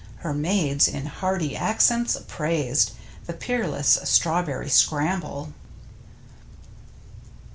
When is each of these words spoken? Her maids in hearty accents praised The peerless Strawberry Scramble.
Her 0.25 0.33
maids 0.33 0.87
in 0.87 1.05
hearty 1.05 1.55
accents 1.55 2.17
praised 2.27 2.93
The 3.27 3.33
peerless 3.33 3.99
Strawberry 4.05 4.67
Scramble. 4.67 5.53